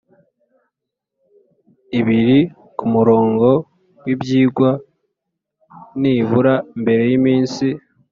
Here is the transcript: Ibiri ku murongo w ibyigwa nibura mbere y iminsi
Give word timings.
Ibiri 1.99 2.39
ku 2.77 2.85
murongo 2.93 3.47
w 4.03 4.07
ibyigwa 4.13 4.69
nibura 5.99 6.53
mbere 6.81 7.03
y 7.11 7.15
iminsi 7.19 7.65